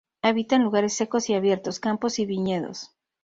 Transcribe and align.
Habita 0.23 0.55
en 0.55 0.63
lugares 0.63 0.93
secos 0.95 1.29
y 1.29 1.35
abiertos, 1.35 1.79
campos 1.79 2.17
y 2.17 2.25
viñedos. 2.25 2.91